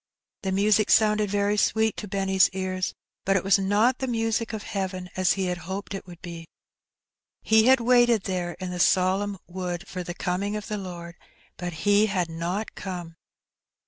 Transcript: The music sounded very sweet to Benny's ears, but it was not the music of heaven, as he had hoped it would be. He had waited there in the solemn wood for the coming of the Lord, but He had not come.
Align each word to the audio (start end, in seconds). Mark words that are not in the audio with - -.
The 0.41 0.51
music 0.51 0.89
sounded 0.89 1.29
very 1.29 1.57
sweet 1.57 1.95
to 1.97 2.07
Benny's 2.07 2.49
ears, 2.53 2.95
but 3.23 3.35
it 3.35 3.43
was 3.43 3.59
not 3.59 3.99
the 3.99 4.07
music 4.07 4.51
of 4.51 4.63
heaven, 4.63 5.11
as 5.15 5.33
he 5.33 5.45
had 5.45 5.59
hoped 5.69 5.93
it 5.93 6.07
would 6.07 6.23
be. 6.23 6.47
He 7.43 7.67
had 7.67 7.79
waited 7.79 8.23
there 8.23 8.53
in 8.53 8.71
the 8.71 8.79
solemn 8.79 9.37
wood 9.45 9.87
for 9.87 10.01
the 10.01 10.15
coming 10.15 10.55
of 10.55 10.67
the 10.69 10.77
Lord, 10.79 11.17
but 11.55 11.85
He 11.85 12.07
had 12.07 12.31
not 12.31 12.73
come. 12.73 13.15